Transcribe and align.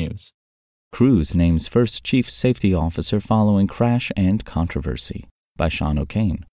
technews. 0.00 0.32
Cruise 0.92 1.34
names 1.34 1.68
first 1.68 2.04
chief 2.04 2.28
safety 2.28 2.74
officer 2.74 3.20
following 3.20 3.66
crash 3.66 4.10
and 4.16 4.44
controversy 4.44 5.26
by 5.56 5.68
Sean 5.68 5.98
O'Kane. 5.98 6.44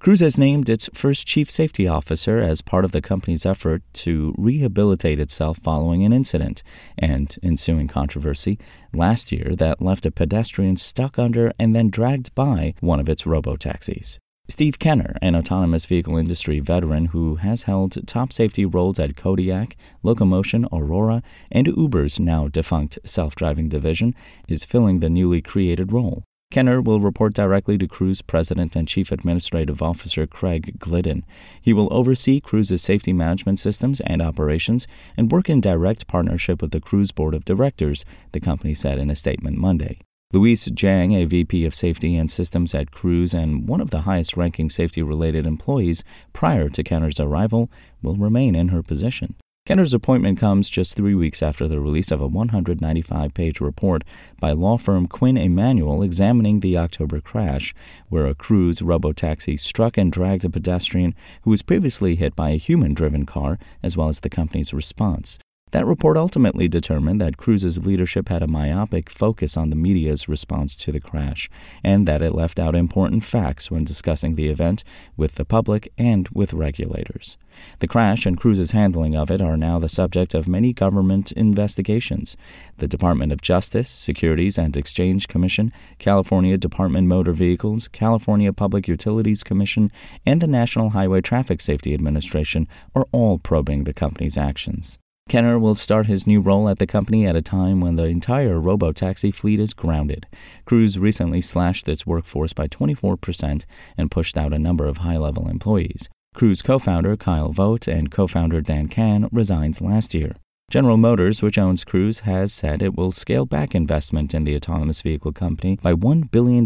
Cruise 0.00 0.18
has 0.18 0.36
named 0.36 0.68
its 0.68 0.90
first 0.92 1.28
chief 1.28 1.48
safety 1.48 1.86
officer 1.86 2.40
as 2.40 2.60
part 2.60 2.84
of 2.84 2.90
the 2.90 3.00
company's 3.00 3.46
effort 3.46 3.84
to 3.92 4.34
rehabilitate 4.36 5.20
itself 5.20 5.58
following 5.58 6.04
an 6.04 6.12
incident 6.12 6.64
and 6.98 7.36
ensuing 7.40 7.86
controversy 7.86 8.58
last 8.92 9.30
year 9.30 9.54
that 9.54 9.80
left 9.80 10.04
a 10.04 10.10
pedestrian 10.10 10.76
stuck 10.76 11.20
under 11.20 11.52
and 11.56 11.76
then 11.76 11.88
dragged 11.88 12.34
by 12.34 12.74
one 12.80 12.98
of 12.98 13.08
its 13.08 13.22
robotaxis. 13.22 14.18
Steve 14.52 14.78
Kenner, 14.78 15.16
an 15.22 15.34
autonomous 15.34 15.86
vehicle 15.86 16.16
industry 16.16 16.60
veteran 16.60 17.06
who 17.06 17.36
has 17.36 17.62
held 17.62 18.06
top 18.06 18.32
safety 18.34 18.66
roles 18.66 18.98
at 18.98 19.16
Kodiak, 19.16 19.76
Locomation, 20.04 20.66
Aurora, 20.70 21.22
and 21.50 21.66
Uber's 21.68 22.20
now 22.20 22.48
defunct 22.48 22.98
self 23.04 23.34
driving 23.34 23.70
division, 23.70 24.14
is 24.48 24.66
filling 24.66 25.00
the 25.00 25.08
newly 25.08 25.40
created 25.40 25.90
role. 25.90 26.22
Kenner 26.50 26.82
will 26.82 27.00
report 27.00 27.32
directly 27.32 27.78
to 27.78 27.88
Cruise 27.88 28.20
President 28.20 28.76
and 28.76 28.86
Chief 28.86 29.10
Administrative 29.10 29.80
Officer 29.80 30.26
Craig 30.26 30.78
Glidden. 30.78 31.24
He 31.62 31.72
will 31.72 31.88
oversee 31.90 32.38
Cruise's 32.38 32.82
safety 32.82 33.14
management 33.14 33.58
systems 33.58 34.02
and 34.02 34.20
operations 34.20 34.86
and 35.16 35.32
work 35.32 35.48
in 35.48 35.62
direct 35.62 36.06
partnership 36.06 36.60
with 36.60 36.72
the 36.72 36.80
Cruise 36.80 37.10
Board 37.10 37.32
of 37.32 37.46
Directors, 37.46 38.04
the 38.32 38.40
company 38.40 38.74
said 38.74 38.98
in 38.98 39.08
a 39.08 39.16
statement 39.16 39.56
Monday. 39.56 39.98
Louise 40.34 40.66
Zhang, 40.68 41.14
a 41.14 41.26
VP 41.26 41.66
of 41.66 41.74
Safety 41.74 42.16
and 42.16 42.30
Systems 42.30 42.74
at 42.74 42.90
Cruise 42.90 43.34
and 43.34 43.68
one 43.68 43.82
of 43.82 43.90
the 43.90 44.00
highest 44.02 44.34
ranking 44.34 44.70
safety 44.70 45.02
related 45.02 45.46
employees 45.46 46.04
prior 46.32 46.70
to 46.70 46.82
Kenner's 46.82 47.20
arrival, 47.20 47.70
will 48.02 48.16
remain 48.16 48.54
in 48.54 48.68
her 48.68 48.82
position. 48.82 49.34
Kenner's 49.66 49.92
appointment 49.92 50.38
comes 50.38 50.70
just 50.70 50.96
three 50.96 51.14
weeks 51.14 51.42
after 51.42 51.68
the 51.68 51.80
release 51.80 52.10
of 52.10 52.22
a 52.22 52.26
195 52.26 53.34
page 53.34 53.60
report 53.60 54.04
by 54.40 54.52
law 54.52 54.78
firm 54.78 55.06
Quinn 55.06 55.36
Emanuel 55.36 56.02
examining 56.02 56.60
the 56.60 56.78
October 56.78 57.20
crash, 57.20 57.74
where 58.08 58.26
a 58.26 58.34
cruise 58.34 58.80
robotaxi 58.80 59.60
struck 59.60 59.98
and 59.98 60.10
dragged 60.10 60.46
a 60.46 60.50
pedestrian 60.50 61.14
who 61.42 61.50
was 61.50 61.60
previously 61.60 62.16
hit 62.16 62.34
by 62.34 62.50
a 62.50 62.56
human 62.56 62.94
driven 62.94 63.26
car, 63.26 63.58
as 63.82 63.98
well 63.98 64.08
as 64.08 64.20
the 64.20 64.30
company's 64.30 64.72
response. 64.72 65.38
That 65.72 65.86
report 65.86 66.18
ultimately 66.18 66.68
determined 66.68 67.18
that 67.22 67.38
Cruise's 67.38 67.86
leadership 67.86 68.28
had 68.28 68.42
a 68.42 68.46
myopic 68.46 69.08
focus 69.08 69.56
on 69.56 69.70
the 69.70 69.76
media's 69.76 70.28
response 70.28 70.76
to 70.76 70.92
the 70.92 71.00
crash, 71.00 71.48
and 71.82 72.06
that 72.06 72.20
it 72.20 72.34
left 72.34 72.58
out 72.58 72.76
important 72.76 73.24
facts 73.24 73.70
when 73.70 73.82
discussing 73.82 74.34
the 74.34 74.48
event 74.48 74.84
with 75.16 75.36
the 75.36 75.46
public 75.46 75.90
and 75.96 76.28
with 76.34 76.52
regulators. 76.52 77.38
The 77.78 77.88
crash 77.88 78.26
and 78.26 78.38
Cruise's 78.38 78.72
handling 78.72 79.16
of 79.16 79.30
it 79.30 79.40
are 79.40 79.56
now 79.56 79.78
the 79.78 79.88
subject 79.88 80.34
of 80.34 80.46
many 80.46 80.74
government 80.74 81.32
investigations. 81.32 82.36
The 82.76 82.88
Department 82.88 83.32
of 83.32 83.40
Justice, 83.40 83.88
Securities 83.88 84.58
and 84.58 84.76
Exchange 84.76 85.26
Commission, 85.26 85.72
California 85.98 86.58
Department 86.58 87.08
Motor 87.08 87.32
Vehicles, 87.32 87.88
California 87.88 88.52
Public 88.52 88.88
Utilities 88.88 89.42
Commission, 89.42 89.90
and 90.26 90.42
the 90.42 90.46
National 90.46 90.90
Highway 90.90 91.22
Traffic 91.22 91.62
Safety 91.62 91.94
Administration 91.94 92.68
are 92.94 93.06
all 93.10 93.38
probing 93.38 93.84
the 93.84 93.94
company's 93.94 94.36
actions. 94.36 94.98
Kenner 95.28 95.58
will 95.58 95.74
start 95.74 96.06
his 96.06 96.26
new 96.26 96.40
role 96.40 96.68
at 96.68 96.78
the 96.78 96.86
company 96.86 97.26
at 97.26 97.36
a 97.36 97.40
time 97.40 97.80
when 97.80 97.96
the 97.96 98.04
entire 98.04 98.56
robotaxi 98.56 99.34
fleet 99.34 99.60
is 99.60 99.72
grounded. 99.72 100.26
Cruise 100.66 100.98
recently 100.98 101.40
slashed 101.40 101.88
its 101.88 102.06
workforce 102.06 102.52
by 102.52 102.68
24% 102.68 103.64
and 103.96 104.10
pushed 104.10 104.36
out 104.36 104.52
a 104.52 104.58
number 104.58 104.86
of 104.86 104.98
high 104.98 105.16
level 105.16 105.48
employees. 105.48 106.10
Cruise 106.34 106.60
co 106.60 106.78
founder 106.78 107.16
Kyle 107.16 107.52
Vogt 107.52 107.88
and 107.88 108.10
co 108.10 108.26
founder 108.26 108.60
Dan 108.60 108.88
Kan 108.88 109.28
resigned 109.32 109.80
last 109.80 110.12
year. 110.12 110.34
General 110.70 110.96
Motors, 110.96 111.42
which 111.42 111.58
owns 111.58 111.84
Cruise, 111.84 112.20
has 112.20 112.52
said 112.52 112.80
it 112.80 112.96
will 112.96 113.12
scale 113.12 113.44
back 113.44 113.74
investment 113.74 114.32
in 114.32 114.44
the 114.44 114.56
autonomous 114.56 115.02
vehicle 115.02 115.32
company 115.32 115.76
by 115.76 115.92
$1 115.92 116.30
billion 116.30 116.64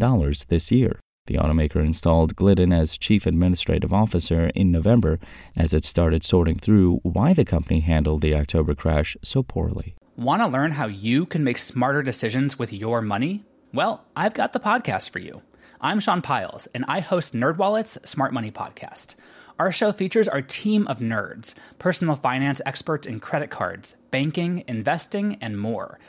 this 0.48 0.70
year. 0.70 1.00
The 1.26 1.34
automaker 1.34 1.84
installed 1.84 2.36
Glidden 2.36 2.72
as 2.72 2.96
chief 2.96 3.26
administrative 3.26 3.92
officer 3.92 4.46
in 4.54 4.70
November 4.70 5.18
as 5.56 5.74
it 5.74 5.84
started 5.84 6.22
sorting 6.22 6.56
through 6.56 7.00
why 7.02 7.32
the 7.32 7.44
company 7.44 7.80
handled 7.80 8.20
the 8.20 8.34
October 8.34 8.74
crash 8.76 9.16
so 9.22 9.42
poorly. 9.42 9.96
Want 10.16 10.40
to 10.42 10.48
learn 10.48 10.72
how 10.72 10.86
you 10.86 11.26
can 11.26 11.42
make 11.42 11.58
smarter 11.58 12.02
decisions 12.02 12.58
with 12.58 12.72
your 12.72 13.02
money? 13.02 13.44
Well, 13.74 14.04
I've 14.14 14.34
got 14.34 14.52
the 14.52 14.60
podcast 14.60 15.10
for 15.10 15.18
you. 15.18 15.42
I'm 15.80 16.00
Sean 16.00 16.22
Pyles, 16.22 16.68
and 16.68 16.84
I 16.86 17.00
host 17.00 17.34
NerdWallet's 17.34 18.08
Smart 18.08 18.32
Money 18.32 18.52
Podcast. 18.52 19.16
Our 19.58 19.72
show 19.72 19.90
features 19.90 20.28
our 20.28 20.42
team 20.42 20.86
of 20.86 21.00
nerds, 21.00 21.54
personal 21.78 22.14
finance 22.14 22.60
experts 22.64 23.06
in 23.06 23.20
credit 23.20 23.50
cards, 23.50 23.96
banking, 24.10 24.64
investing, 24.68 25.38
and 25.40 25.58
more– 25.58 25.98